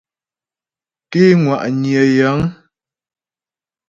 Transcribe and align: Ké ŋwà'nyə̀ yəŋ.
Ké 1.11 1.23
ŋwà'nyə̀ 1.43 2.05
yəŋ. 2.15 2.39